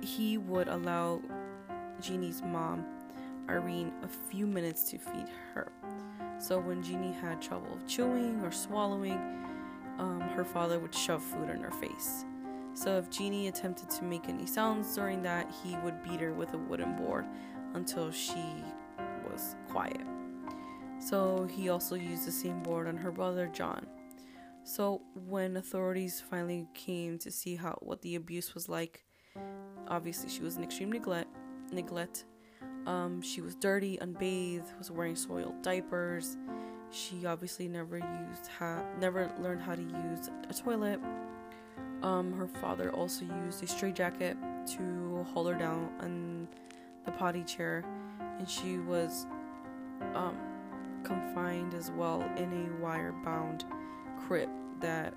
he 0.02 0.38
would 0.38 0.68
allow 0.68 1.22
Genie's 2.02 2.42
mom, 2.42 2.86
Irene, 3.50 3.92
a 4.04 4.08
few 4.08 4.46
minutes 4.48 4.90
to 4.92 4.98
feed 4.98 5.28
her. 5.54 5.72
So 6.40 6.60
when 6.60 6.84
Genie 6.84 7.14
had 7.14 7.42
trouble 7.42 7.80
chewing 7.88 8.42
or 8.44 8.52
swallowing, 8.52 9.20
um, 9.98 10.22
her 10.36 10.46
father 10.46 10.80
would 10.80 10.94
shove 10.94 11.24
food 11.24 11.50
in 11.50 11.62
her 11.62 11.72
face. 11.72 12.26
So 12.74 12.98
if 12.98 13.10
Genie 13.10 13.48
attempted 13.48 13.90
to 13.90 14.04
make 14.04 14.30
any 14.30 14.46
sounds 14.46 14.94
during 14.94 15.24
that, 15.24 15.52
he 15.64 15.76
would 15.78 16.04
beat 16.04 16.20
her 16.20 16.32
with 16.32 16.54
a 16.54 16.58
wooden 16.58 16.96
board 16.96 17.26
until 17.74 18.12
she 18.12 18.64
was 19.30 19.56
quiet. 19.68 20.02
So 21.00 21.48
he 21.50 21.70
also 21.70 21.96
used 21.96 22.26
the 22.26 22.32
same 22.32 22.62
board 22.62 22.88
on 22.88 22.98
her 22.98 23.12
brother 23.12 23.48
John. 23.48 23.88
So 24.68 25.02
when 25.28 25.56
authorities 25.56 26.22
finally 26.30 26.68
came 26.74 27.18
to 27.20 27.32
see 27.32 27.56
how 27.56 27.80
what 27.82 28.02
the 28.02 28.16
abuse 28.16 28.54
was 28.54 28.68
like, 28.68 29.06
obviously 29.88 30.30
she 30.30 30.42
was 30.44 30.58
in 30.58 30.64
extreme 30.64 30.92
neglect, 30.92 31.30
neglect 31.72 32.26
um, 32.86 33.22
she 33.22 33.42
was 33.42 33.54
dirty, 33.56 33.98
unbathed, 34.02 34.74
was 34.78 34.90
wearing 34.90 35.16
soiled 35.16 35.62
diapers. 35.62 36.38
She 36.90 37.26
obviously 37.26 37.68
never 37.68 37.98
used 37.98 38.48
ha- 38.60 38.84
never 39.00 39.30
learned 39.40 39.62
how 39.62 39.76
to 39.76 39.82
use 39.82 40.30
a 40.50 40.54
toilet. 40.54 41.00
Um, 42.02 42.32
her 42.34 42.48
father 42.48 42.92
also 42.92 43.26
used 43.46 43.64
a 43.64 43.68
straitjacket 43.68 44.38
to 44.78 45.26
hold 45.34 45.48
her 45.48 45.58
down 45.58 45.90
on 46.00 46.48
the 47.06 47.12
potty 47.12 47.44
chair, 47.44 47.84
and 48.38 48.50
she 48.50 48.78
was 48.80 49.28
um, 50.14 50.38
confined 51.04 51.74
as 51.74 51.92
well 51.92 52.22
in 52.38 52.52
a 52.54 52.82
wire-bound 52.82 53.66
crib 54.28 54.50
that 54.82 55.14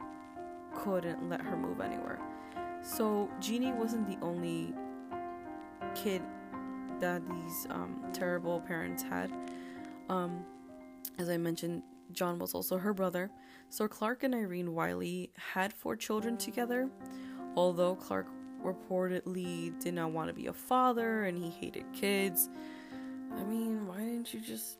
couldn't 0.74 1.28
let 1.28 1.40
her 1.40 1.56
move 1.56 1.80
anywhere. 1.80 2.18
So 2.82 3.28
Genie 3.40 3.72
wasn't 3.72 4.08
the 4.08 4.24
only 4.24 4.72
kid 5.94 6.22
that 7.00 7.22
these 7.28 7.66
um, 7.70 8.04
terrible 8.12 8.60
parents 8.60 9.02
had. 9.02 9.32
Um, 10.08 10.44
as 11.18 11.28
I 11.28 11.36
mentioned, 11.36 11.82
John 12.12 12.38
was 12.38 12.54
also 12.54 12.78
her 12.78 12.92
brother. 12.94 13.30
So 13.68 13.86
Clark 13.86 14.22
and 14.22 14.34
Irene 14.34 14.74
Wiley 14.74 15.30
had 15.36 15.72
four 15.72 15.96
children 15.96 16.36
together, 16.36 16.88
although 17.56 17.94
Clark 17.94 18.26
reportedly 18.64 19.78
did 19.80 19.94
not 19.94 20.10
want 20.10 20.28
to 20.28 20.34
be 20.34 20.46
a 20.46 20.52
father 20.52 21.24
and 21.24 21.38
he 21.38 21.50
hated 21.50 21.84
kids. 21.92 22.50
I 23.36 23.42
mean, 23.44 23.86
why 23.86 23.98
didn't 23.98 24.34
you 24.34 24.40
just 24.40 24.78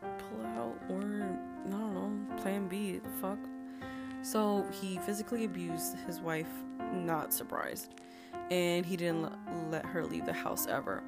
pull 0.00 0.46
out 0.46 0.76
or 0.88 1.38
I 1.66 1.70
don't 1.70 1.94
know, 1.94 2.36
plan 2.42 2.68
B, 2.68 2.98
the 2.98 3.10
fuck? 3.20 3.38
So 4.24 4.66
he 4.80 4.96
physically 4.98 5.44
abused 5.44 5.98
his 6.06 6.20
wife, 6.20 6.48
not 6.92 7.32
surprised. 7.32 7.94
And 8.50 8.84
he 8.84 8.96
didn't 8.96 9.30
let 9.70 9.84
her 9.84 10.02
leave 10.04 10.24
the 10.24 10.32
house 10.32 10.66
ever. 10.66 11.02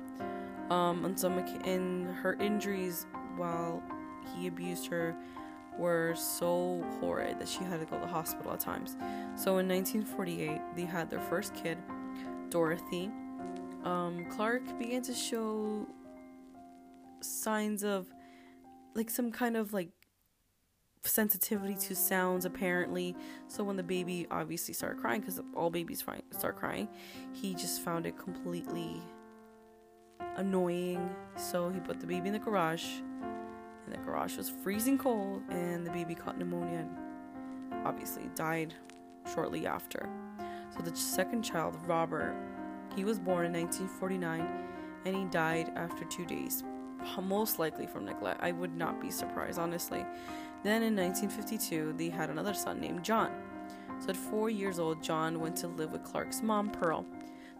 Um, 0.68 1.04
and 1.04 1.18
some 1.18 1.38
in 1.38 2.04
her 2.04 2.34
injuries 2.34 3.06
while 3.36 3.82
he 4.34 4.48
abused 4.48 4.86
her 4.88 5.16
were 5.78 6.14
so 6.14 6.84
horrid 7.00 7.38
that 7.38 7.48
she 7.48 7.64
had 7.64 7.80
to 7.80 7.86
go 7.86 7.96
to 7.96 8.02
the 8.02 8.06
hospital 8.06 8.52
at 8.52 8.60
times. 8.60 8.96
So 9.34 9.58
in 9.58 9.68
1948, 9.68 10.60
they 10.74 10.84
had 10.84 11.08
their 11.08 11.20
first 11.20 11.54
kid, 11.54 11.78
Dorothy. 12.50 13.10
Um, 13.84 14.26
Clark 14.30 14.78
began 14.78 15.00
to 15.02 15.14
show 15.14 15.86
signs 17.20 17.82
of 17.82 18.08
like 18.94 19.08
some 19.08 19.30
kind 19.32 19.56
of 19.56 19.72
like 19.72 19.90
sensitivity 21.08 21.74
to 21.74 21.94
sounds 21.94 22.44
apparently 22.44 23.16
so 23.48 23.64
when 23.64 23.76
the 23.76 23.82
baby 23.82 24.26
obviously 24.30 24.74
started 24.74 25.00
crying 25.00 25.20
because 25.20 25.40
all 25.54 25.70
babies 25.70 26.04
start 26.30 26.56
crying 26.56 26.88
he 27.32 27.54
just 27.54 27.82
found 27.82 28.06
it 28.06 28.16
completely 28.18 29.02
annoying. 30.36 31.10
So 31.36 31.68
he 31.70 31.80
put 31.80 32.00
the 32.00 32.06
baby 32.06 32.28
in 32.28 32.32
the 32.32 32.38
garage, 32.38 32.84
and 32.84 33.92
the 33.92 33.98
garage 33.98 34.36
was 34.36 34.48
freezing 34.48 34.98
cold, 34.98 35.42
and 35.50 35.86
the 35.86 35.90
baby 35.90 36.14
caught 36.14 36.38
pneumonia 36.38 36.78
and 36.78 37.86
obviously 37.86 38.30
died 38.34 38.74
shortly 39.32 39.66
after. 39.66 40.08
So 40.74 40.82
the 40.82 40.94
second 40.96 41.42
child, 41.42 41.76
Robert, 41.86 42.36
he 42.94 43.04
was 43.04 43.18
born 43.18 43.46
in 43.46 43.52
1949 43.52 44.64
and 45.04 45.16
he 45.16 45.24
died 45.26 45.70
after 45.76 46.04
two 46.04 46.26
days, 46.26 46.64
most 47.22 47.58
likely 47.58 47.86
from 47.86 48.04
neglect. 48.04 48.40
I 48.42 48.52
would 48.52 48.76
not 48.76 49.00
be 49.00 49.10
surprised, 49.10 49.58
honestly. 49.58 50.04
Then 50.62 50.82
in 50.82 50.96
1952, 50.96 51.94
they 51.96 52.08
had 52.08 52.30
another 52.30 52.54
son 52.54 52.80
named 52.80 53.04
John. 53.04 53.32
So 54.00 54.10
at 54.10 54.16
four 54.16 54.50
years 54.50 54.78
old, 54.78 55.02
John 55.02 55.40
went 55.40 55.56
to 55.58 55.68
live 55.68 55.92
with 55.92 56.04
Clark's 56.04 56.42
mom, 56.42 56.70
Pearl. 56.70 57.06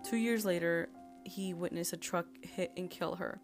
Two 0.05 0.16
years 0.16 0.45
later, 0.45 0.88
he 1.25 1.55
witnessed 1.55 1.93
a 1.93 1.97
truck 1.97 2.26
hit 2.43 2.73
and 2.76 2.90
kill 2.90 3.16
her. 3.16 3.40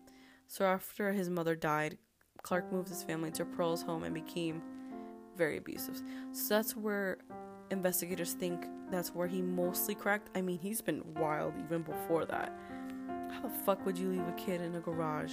So 0.46 0.64
after 0.64 1.12
his 1.12 1.30
mother 1.30 1.56
died, 1.56 1.98
Clark 2.42 2.72
moved 2.72 2.88
his 2.88 3.02
family 3.02 3.30
to 3.32 3.44
Pearl's 3.44 3.82
home 3.82 4.04
and 4.04 4.14
became 4.14 4.62
very 5.36 5.58
abusive. 5.58 6.02
So 6.32 6.54
that's 6.54 6.76
where 6.76 7.18
investigators 7.70 8.34
think 8.34 8.66
that's 8.90 9.14
where 9.14 9.26
he 9.26 9.40
mostly 9.40 9.94
cracked. 9.94 10.28
I 10.36 10.42
mean, 10.42 10.58
he's 10.58 10.82
been 10.82 11.02
wild 11.14 11.54
even 11.58 11.82
before 11.82 12.26
that. 12.26 12.52
How 13.30 13.40
the 13.42 13.48
fuck 13.64 13.84
would 13.86 13.96
you 13.96 14.10
leave 14.10 14.28
a 14.28 14.32
kid 14.32 14.60
in 14.60 14.74
a 14.74 14.80
garage? 14.80 15.32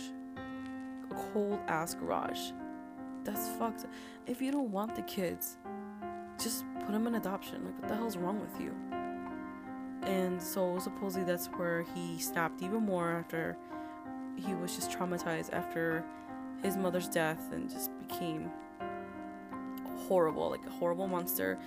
Cold 1.09 1.59
ass 1.67 1.93
garage. 1.93 2.51
That's 3.23 3.49
fucked. 3.49 3.85
If 4.27 4.41
you 4.41 4.51
don't 4.51 4.71
want 4.71 4.95
the 4.95 5.01
kids, 5.03 5.57
just 6.41 6.63
put 6.79 6.91
them 6.91 7.07
in 7.07 7.15
adoption. 7.15 7.65
Like, 7.65 7.79
what 7.79 7.89
the 7.89 7.95
hell's 7.95 8.17
wrong 8.17 8.39
with 8.39 8.61
you? 8.61 8.73
And 10.03 10.41
so, 10.41 10.79
supposedly, 10.79 11.25
that's 11.25 11.47
where 11.47 11.85
he 11.93 12.19
snapped 12.19 12.61
even 12.61 12.83
more 12.83 13.11
after 13.11 13.57
he 14.37 14.53
was 14.53 14.75
just 14.75 14.91
traumatized 14.91 15.51
after 15.53 16.05
his 16.63 16.77
mother's 16.77 17.07
death 17.07 17.51
and 17.51 17.69
just 17.69 17.91
became 17.99 18.49
horrible, 20.07 20.49
like 20.49 20.65
a 20.65 20.69
horrible 20.69 21.07
monster 21.07 21.59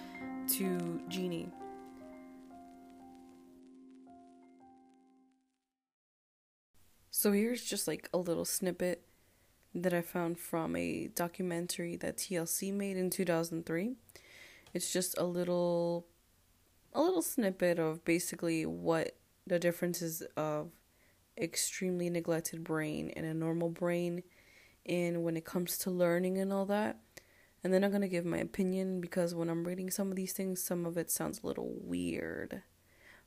to 0.49 1.01
Genie. 1.09 1.51
So 7.11 7.31
here's 7.31 7.63
just 7.63 7.87
like 7.87 8.09
a 8.13 8.19
little 8.19 8.45
snippet 8.45 9.05
that 9.75 9.95
I 9.95 10.03
found 10.03 10.39
from 10.39 10.77
a 10.77 11.09
documentary 11.09 11.97
that 11.97 12.19
TLC 12.19 12.73
made 12.73 12.97
in 12.97 13.11
2003. 13.11 13.95
It's 14.75 14.93
just 14.93 15.17
a 15.19 15.25
little 15.25 16.07
a 16.95 17.01
little 17.01 17.23
snippet 17.23 17.79
of 17.79 18.05
basically 18.05 18.67
what 18.67 19.17
the 19.47 19.59
differences 19.59 20.23
of 20.37 20.71
extremely 21.39 22.11
neglected 22.11 22.63
brain 22.63 23.11
and 23.17 23.25
a 23.25 23.33
normal 23.33 23.71
brain 23.71 24.23
and 24.85 25.25
when 25.25 25.37
it 25.37 25.45
comes 25.45 25.79
to 25.79 25.91
learning 25.91 26.39
and 26.39 26.53
all 26.53 26.67
that. 26.67 26.99
And 27.65 27.73
then 27.73 27.85
I'm 27.85 27.91
going 27.91 28.03
to 28.03 28.09
give 28.09 28.25
my 28.27 28.39
opinion 28.39 29.01
because 29.01 29.35
when 29.35 29.49
I'm 29.49 29.65
reading 29.65 29.91
some 29.91 30.11
of 30.11 30.17
these 30.17 30.33
things, 30.33 30.63
some 30.63 30.85
of 30.85 30.99
it 30.99 31.11
sounds 31.11 31.41
a 31.43 31.47
little 31.47 31.73
weird. 31.81 32.63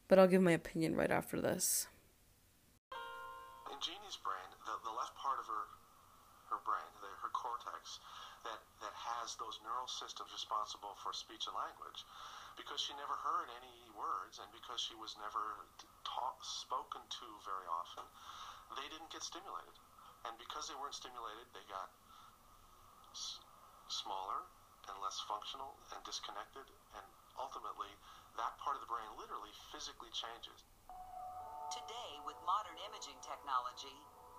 But 0.07 0.19
I'll 0.19 0.27
give 0.27 0.41
my 0.41 0.51
opinion 0.51 0.95
right 0.95 1.09
after 1.09 1.39
this. 1.39 1.87
In 3.71 3.79
brain, 4.23 4.49
the, 4.65 4.75
the 4.83 4.95
left 4.95 5.15
part 5.15 5.39
of 5.39 5.47
her 5.47 5.74
cortex, 7.45 8.01
that, 8.41 8.57
that 8.81 8.95
has 8.97 9.37
those 9.37 9.61
neural 9.61 9.85
systems 9.85 10.33
responsible 10.33 10.97
for 10.97 11.13
speech 11.13 11.45
and 11.45 11.53
language, 11.53 12.01
because 12.57 12.81
she 12.81 12.97
never 12.97 13.13
heard 13.21 13.53
any 13.53 13.77
words 13.93 14.41
and 14.41 14.49
because 14.49 14.81
she 14.81 14.97
was 14.97 15.13
never 15.21 15.61
taught, 16.01 16.41
spoken 16.41 17.05
to 17.21 17.27
very 17.45 17.69
often, 17.69 18.05
they 18.73 18.89
didn't 18.89 19.13
get 19.13 19.21
stimulated. 19.21 19.77
And 20.25 20.33
because 20.41 20.65
they 20.65 20.77
weren't 20.81 20.97
stimulated, 20.97 21.45
they 21.53 21.61
got 21.69 21.93
smaller 23.93 24.41
and 24.89 24.97
less 25.05 25.21
functional 25.29 25.77
and 25.93 26.01
disconnected, 26.01 26.65
and 26.97 27.05
ultimately, 27.37 27.93
that 28.41 28.57
part 28.57 28.73
of 28.73 28.81
the 28.81 28.89
brain 28.89 29.05
literally 29.21 29.53
physically 29.69 30.09
changes. 30.13 30.65
Today, 31.73 32.11
with 32.25 32.37
modern 32.45 32.77
imaging 32.89 33.17
technology, 33.21 33.93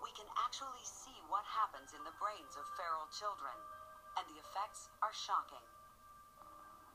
we 0.04 0.12
can 0.12 0.28
actually 0.40 0.84
see 0.84 1.16
what 1.28 1.44
happens 1.46 1.96
in 1.96 2.02
the 2.04 2.16
brains 2.20 2.54
of 2.56 2.64
feral 2.76 3.08
children, 3.12 3.54
and 4.16 4.24
the 4.28 4.40
effects 4.40 4.88
are 5.00 5.12
shocking. 5.12 5.64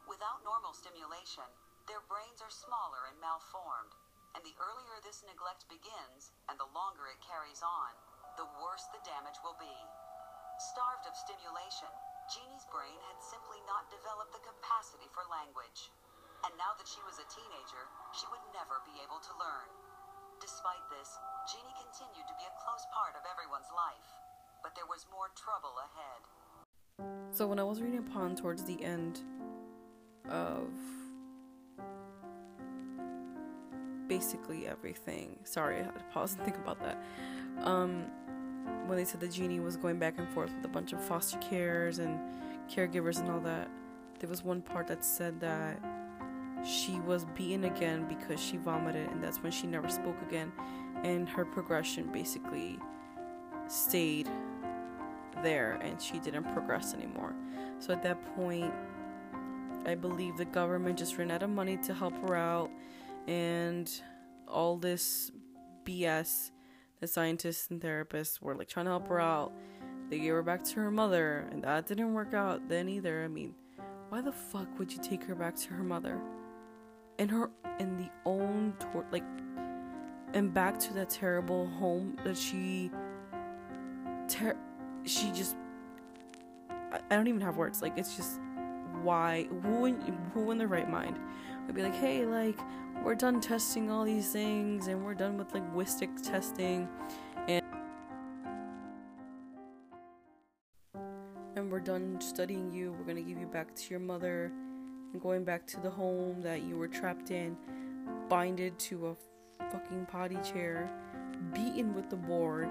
Without 0.09 0.43
normal 0.45 0.73
stimulation, 0.73 1.47
their 1.89 2.03
brains 2.05 2.41
are 2.41 2.53
smaller 2.53 3.09
and 3.09 3.17
malformed, 3.17 3.93
and 4.37 4.41
the 4.45 4.55
earlier 4.61 4.97
this 5.01 5.25
neglect 5.27 5.67
begins 5.67 6.31
and 6.47 6.55
the 6.55 6.71
longer 6.71 7.09
it 7.11 7.19
carries 7.19 7.59
on, 7.65 7.91
the 8.39 8.47
worse 8.63 8.87
the 8.93 9.03
damage 9.03 9.39
will 9.43 9.57
be. 9.59 9.75
Starved 10.71 11.09
of 11.09 11.17
stimulation, 11.17 11.89
Genie's 12.29 12.69
brain 12.69 12.95
had 13.09 13.19
simply 13.19 13.59
not 13.67 13.89
developed 13.91 14.31
the 14.31 14.45
capacity 14.45 15.09
for 15.11 15.25
language. 15.27 15.91
And 16.47 16.53
now 16.55 16.73
that 16.77 16.87
she 16.87 17.01
was 17.03 17.19
a 17.19 17.27
teenager, 17.27 17.83
she 18.13 18.29
would 18.29 18.41
never 18.55 18.79
be 18.87 18.97
able 19.03 19.19
to 19.19 19.33
learn. 19.41 19.67
Despite 20.51 20.83
this, 20.89 21.17
Genie 21.47 21.73
continued 21.79 22.27
to 22.27 22.35
be 22.35 22.43
a 22.43 22.51
close 22.59 22.85
part 22.91 23.15
of 23.15 23.21
everyone's 23.31 23.71
life. 23.73 24.03
But 24.61 24.75
there 24.75 24.85
was 24.85 25.05
more 25.09 25.31
trouble 25.33 25.71
ahead. 25.79 26.21
So 27.31 27.47
when 27.47 27.57
I 27.57 27.63
was 27.63 27.81
reading 27.81 27.99
upon 27.99 28.35
towards 28.35 28.65
the 28.65 28.83
end 28.83 29.21
of 30.29 30.67
basically 34.09 34.67
everything, 34.67 35.39
sorry, 35.45 35.79
I 35.79 35.83
had 35.83 35.97
to 35.97 36.03
pause 36.13 36.33
and 36.33 36.43
think 36.43 36.57
about 36.57 36.81
that. 36.81 37.01
Um, 37.61 38.07
when 38.87 38.97
they 38.97 39.05
said 39.05 39.21
the 39.21 39.29
Genie 39.29 39.61
was 39.61 39.77
going 39.77 39.99
back 39.99 40.19
and 40.19 40.27
forth 40.33 40.53
with 40.53 40.65
a 40.65 40.73
bunch 40.73 40.91
of 40.91 41.01
foster 41.01 41.37
carers 41.37 41.99
and 41.99 42.19
caregivers 42.69 43.21
and 43.21 43.31
all 43.31 43.39
that, 43.39 43.69
there 44.19 44.29
was 44.29 44.43
one 44.43 44.61
part 44.61 44.87
that 44.87 45.05
said 45.05 45.39
that 45.39 45.81
she 46.65 46.99
was 47.01 47.25
beaten 47.35 47.65
again 47.65 48.05
because 48.07 48.39
she 48.39 48.57
vomited, 48.57 49.09
and 49.09 49.23
that's 49.23 49.41
when 49.41 49.51
she 49.51 49.67
never 49.67 49.89
spoke 49.89 50.15
again, 50.27 50.51
and 51.03 51.27
her 51.29 51.45
progression 51.45 52.11
basically 52.11 52.79
stayed 53.67 54.29
there 55.43 55.79
and 55.81 56.01
she 56.01 56.19
didn't 56.19 56.43
progress 56.53 56.93
anymore. 56.93 57.33
So 57.79 57.93
at 57.93 58.03
that 58.03 58.35
point, 58.35 58.71
I 59.85 59.95
believe 59.95 60.37
the 60.37 60.45
government 60.45 60.99
just 60.99 61.17
ran 61.17 61.31
out 61.31 61.41
of 61.41 61.49
money 61.49 61.77
to 61.77 61.93
help 61.93 62.15
her 62.27 62.35
out, 62.35 62.69
and 63.27 63.89
all 64.47 64.77
this 64.77 65.31
BS 65.85 66.51
the 67.01 67.07
scientists 67.07 67.67
and 67.71 67.81
therapists 67.81 68.39
were 68.41 68.55
like 68.55 68.67
trying 68.67 68.85
to 68.85 68.91
help 68.91 69.07
her 69.07 69.19
out. 69.19 69.51
They 70.09 70.19
gave 70.19 70.33
her 70.33 70.43
back 70.43 70.63
to 70.65 70.75
her 70.75 70.91
mother, 70.91 71.47
and 71.51 71.63
that 71.63 71.87
didn't 71.87 72.13
work 72.13 72.33
out 72.33 72.69
then 72.69 72.87
either. 72.87 73.23
I 73.23 73.27
mean, 73.27 73.55
why 74.09 74.21
the 74.21 74.31
fuck 74.31 74.67
would 74.77 74.91
you 74.91 74.99
take 75.01 75.23
her 75.23 75.35
back 75.35 75.55
to 75.55 75.69
her 75.69 75.83
mother? 75.83 76.21
And 77.21 77.29
her 77.29 77.51
in 77.79 77.97
the 77.97 78.09
own 78.25 78.73
tor- 78.79 79.05
like 79.11 79.23
and 80.33 80.51
back 80.51 80.79
to 80.79 80.93
that 80.95 81.11
terrible 81.11 81.67
home 81.67 82.17
that 82.23 82.35
she 82.35 82.89
ter- 84.27 84.57
she 85.05 85.31
just 85.31 85.55
I, 86.69 86.99
I 87.11 87.15
don't 87.15 87.27
even 87.27 87.41
have 87.41 87.57
words. 87.57 87.83
Like 87.83 87.95
it's 87.95 88.15
just 88.15 88.39
why 89.03 89.47
who 89.61 89.85
in, 89.85 90.01
who 90.33 90.49
in 90.49 90.57
the 90.57 90.65
right 90.67 90.89
mind 90.89 91.19
would 91.67 91.75
be 91.75 91.83
like, 91.83 91.93
"Hey, 91.93 92.25
like 92.25 92.57
we're 93.03 93.13
done 93.13 93.39
testing 93.39 93.91
all 93.91 94.03
these 94.03 94.31
things 94.31 94.87
and 94.87 95.05
we're 95.05 95.13
done 95.13 95.37
with 95.37 95.53
linguistic 95.53 96.09
testing 96.23 96.89
and 97.47 97.63
and 101.55 101.71
we're 101.71 101.79
done 101.79 102.19
studying 102.19 102.71
you 102.71 102.91
we're 102.91 103.03
going 103.03 103.15
to 103.15 103.23
give 103.23 103.39
you 103.39 103.47
back 103.47 103.73
to 103.75 103.89
your 103.89 103.99
mother 103.99 104.51
and 105.13 105.21
going 105.21 105.43
back 105.43 105.65
to 105.67 105.79
the 105.79 105.89
home 105.89 106.41
that 106.41 106.63
you 106.63 106.77
were 106.77 106.87
trapped 106.87 107.31
in 107.31 107.55
binded 108.29 108.77
to 108.79 109.07
a 109.07 109.15
fucking 109.71 110.05
potty 110.05 110.37
chair 110.43 110.89
beaten 111.53 111.93
with 111.93 112.09
the 112.09 112.15
board 112.15 112.69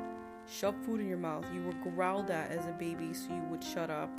shoved 0.50 0.84
food 0.84 1.00
in 1.00 1.08
your 1.08 1.18
mouth 1.18 1.44
you 1.54 1.62
were 1.62 1.90
growled 1.90 2.30
at 2.30 2.50
as 2.50 2.66
a 2.66 2.72
baby 2.72 3.12
so 3.12 3.28
you 3.30 3.42
would 3.50 3.62
shut 3.62 3.90
up 3.90 4.10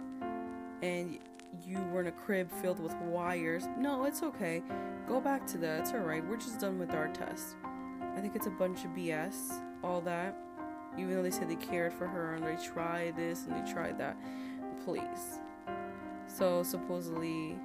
and 0.82 1.20
you 1.66 1.80
were 1.92 2.02
in 2.02 2.08
a 2.08 2.12
crib 2.12 2.50
filled 2.62 2.80
with 2.80 2.96
wires. 3.02 3.68
No, 3.78 4.06
it's 4.06 4.24
okay. 4.24 4.64
Go 5.08 5.20
back 5.20 5.46
to 5.48 5.58
that. 5.60 5.82
It's 5.82 5.92
alright. 5.92 6.26
We're 6.26 6.38
just 6.38 6.60
done 6.60 6.80
with 6.80 6.92
our 6.92 7.08
test. 7.10 7.56
I 8.16 8.22
think 8.22 8.36
it's 8.36 8.48
a 8.48 8.52
bunch 8.52 8.84
of 8.86 8.92
BS, 8.92 9.62
all 9.84 10.02
that. 10.02 10.38
Even 10.98 11.16
though 11.16 11.24
they 11.24 11.32
said 11.32 11.50
they 11.50 11.56
cared 11.56 11.94
for 11.94 12.08
her 12.08 12.36
and 12.36 12.46
they 12.46 12.58
tried 12.64 13.16
this 13.16 13.46
and 13.46 13.56
they 13.56 13.72
tried 13.72 13.98
that. 14.00 14.18
Please. 14.84 15.40
So, 16.28 16.64
supposedly, 16.64 17.58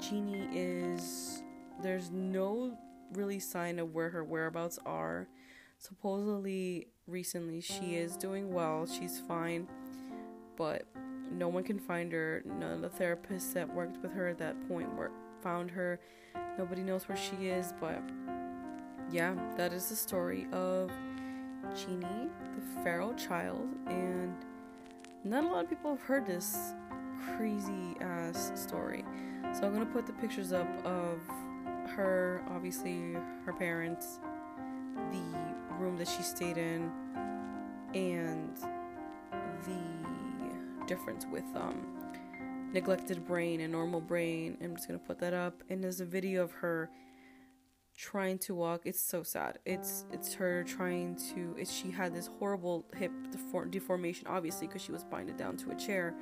Genie 0.00 0.48
is. 0.52 1.42
There's 1.82 2.10
no 2.10 2.76
really 3.12 3.38
sign 3.38 3.78
of 3.78 3.94
where 3.94 4.10
her 4.10 4.24
whereabouts 4.24 4.78
are. 4.86 5.28
Supposedly, 5.78 6.88
recently, 7.06 7.60
she 7.60 7.96
is 7.96 8.16
doing 8.16 8.52
well. 8.52 8.86
She's 8.86 9.20
fine. 9.20 9.68
But 10.56 10.86
no 11.30 11.48
one 11.48 11.64
can 11.64 11.78
find 11.78 12.12
her. 12.12 12.42
None 12.44 12.72
of 12.72 12.80
the 12.82 12.88
therapists 12.88 13.52
that 13.52 13.72
worked 13.72 14.02
with 14.02 14.12
her 14.12 14.28
at 14.28 14.38
that 14.38 14.68
point 14.68 14.94
were 14.94 15.10
found 15.42 15.70
her. 15.70 16.00
Nobody 16.58 16.82
knows 16.82 17.08
where 17.08 17.18
she 17.18 17.48
is, 17.48 17.74
but 17.80 18.00
yeah, 19.10 19.34
that 19.56 19.72
is 19.72 19.88
the 19.88 19.96
story 19.96 20.46
of 20.52 20.90
Genie, 21.74 22.28
the 22.56 22.82
feral 22.82 23.14
child, 23.14 23.68
and 23.86 24.34
not 25.24 25.44
a 25.44 25.46
lot 25.46 25.64
of 25.64 25.70
people 25.70 25.90
have 25.90 26.02
heard 26.02 26.26
this 26.26 26.74
crazy 27.36 27.96
ass 28.00 28.52
story. 28.54 29.04
So 29.54 29.66
I'm 29.66 29.72
gonna 29.72 29.86
put 29.86 30.06
the 30.06 30.12
pictures 30.14 30.52
up 30.52 30.68
of 30.84 31.20
her, 31.90 32.42
obviously 32.50 33.14
her 33.44 33.52
parents, 33.52 34.20
the 35.12 35.22
room 35.78 35.96
that 35.98 36.08
she 36.08 36.22
stayed 36.22 36.58
in, 36.58 36.90
and 37.94 38.56
the 39.64 40.86
difference 40.86 41.26
with 41.30 41.44
um, 41.54 41.86
neglected 42.72 43.26
brain 43.26 43.60
and 43.60 43.72
normal 43.72 44.00
brain. 44.00 44.56
I'm 44.62 44.76
just 44.76 44.88
gonna 44.88 44.98
put 44.98 45.18
that 45.20 45.34
up. 45.34 45.62
And 45.68 45.82
there's 45.82 46.00
a 46.00 46.04
video 46.04 46.42
of 46.42 46.52
her 46.52 46.90
trying 47.96 48.38
to 48.38 48.54
walk. 48.54 48.82
It's 48.84 49.00
so 49.00 49.22
sad. 49.22 49.58
It's 49.64 50.04
it's 50.12 50.34
her 50.34 50.64
trying 50.64 51.16
to. 51.34 51.54
It's, 51.58 51.72
she 51.72 51.90
had 51.90 52.14
this 52.14 52.28
horrible 52.38 52.84
hip 52.96 53.12
defor- 53.30 53.70
deformation, 53.70 54.26
obviously, 54.26 54.66
because 54.66 54.82
she 54.82 54.92
was 54.92 55.04
binded 55.04 55.36
down 55.36 55.56
to 55.58 55.70
a 55.70 55.74
chair. 55.74 56.14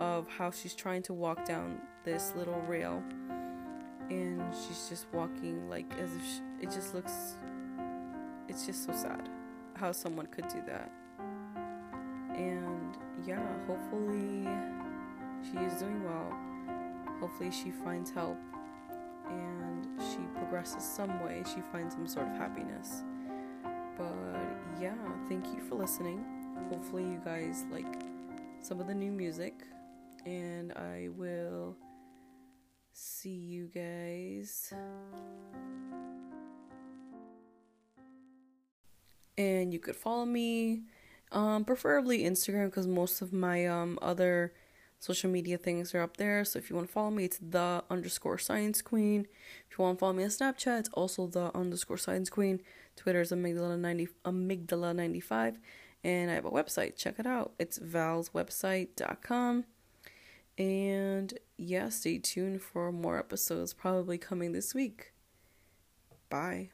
Of 0.00 0.28
how 0.28 0.52
she's 0.52 0.74
trying 0.74 1.02
to 1.02 1.12
walk 1.12 1.44
down 1.44 1.80
this 2.04 2.32
little 2.36 2.60
rail, 2.68 3.02
and 4.10 4.54
she's 4.54 4.88
just 4.88 5.06
walking 5.12 5.68
like 5.68 5.92
as 5.98 6.14
if 6.14 6.24
she, 6.24 6.40
it 6.62 6.70
just 6.70 6.94
looks. 6.94 7.36
It's 8.48 8.64
just 8.64 8.84
so 8.84 8.92
sad 8.92 9.28
how 9.74 9.92
someone 9.92 10.26
could 10.26 10.46
do 10.48 10.62
that. 10.66 10.90
And 12.36 12.96
yeah, 13.26 13.44
hopefully 13.66 14.48
she 15.42 15.58
is 15.58 15.80
doing 15.80 16.04
well. 16.04 16.32
Hopefully 17.20 17.50
she 17.50 17.70
finds 17.70 18.10
help 18.10 18.38
and 19.28 19.86
she 19.98 20.18
progresses 20.36 20.84
some 20.84 21.22
way. 21.24 21.42
She 21.54 21.60
finds 21.72 21.94
some 21.94 22.06
sort 22.06 22.28
of 22.28 22.34
happiness. 22.34 23.02
But 23.96 24.14
yeah, 24.80 24.94
thank 25.28 25.46
you 25.46 25.60
for 25.68 25.74
listening. 25.74 26.24
Hopefully 26.70 27.02
you 27.02 27.20
guys 27.24 27.64
like 27.70 28.02
some 28.60 28.80
of 28.80 28.86
the 28.86 28.94
new 28.94 29.10
music 29.10 29.54
and 30.26 30.72
I 30.72 31.08
will 31.16 31.76
see 32.92 33.30
you 33.30 33.68
guys. 33.68 34.72
And 39.38 39.72
you 39.72 39.78
could 39.78 39.96
follow 39.96 40.24
me, 40.24 40.82
um, 41.30 41.64
preferably 41.64 42.24
Instagram 42.24 42.66
because 42.66 42.86
most 42.86 43.22
of 43.22 43.32
my 43.32 43.66
um 43.66 43.98
other 44.02 44.52
social 44.98 45.30
media 45.30 45.56
things 45.56 45.94
are 45.94 46.02
up 46.02 46.16
there. 46.16 46.44
So 46.44 46.58
if 46.58 46.68
you 46.68 46.74
want 46.76 46.88
to 46.88 46.92
follow 46.92 47.10
me, 47.10 47.24
it's 47.24 47.38
the 47.38 47.84
underscore 47.88 48.38
science 48.38 48.82
queen. 48.82 49.28
If 49.70 49.78
you 49.78 49.84
want 49.84 49.98
to 49.98 50.00
follow 50.00 50.12
me 50.12 50.24
on 50.24 50.30
Snapchat, 50.30 50.80
it's 50.80 50.88
also 50.92 51.28
the 51.28 51.56
underscore 51.56 51.98
science 51.98 52.28
queen. 52.28 52.60
Twitter 52.96 53.20
is 53.20 53.30
amygdala 53.30 53.78
ninety 53.78 54.08
amygdala 54.24 54.94
ninety 54.96 55.20
five, 55.20 55.60
and 56.04 56.30
I 56.30 56.34
have 56.34 56.44
a 56.44 56.50
website. 56.50 56.96
Check 56.96 57.18
it 57.18 57.26
out. 57.26 57.52
It's 57.58 57.78
valswebsite.com. 57.78 59.64
And 60.56 61.38
yeah, 61.56 61.88
stay 61.88 62.18
tuned 62.18 62.62
for 62.62 62.90
more 62.90 63.18
episodes 63.18 63.72
probably 63.72 64.18
coming 64.18 64.52
this 64.52 64.74
week. 64.74 65.12
Bye. 66.28 66.70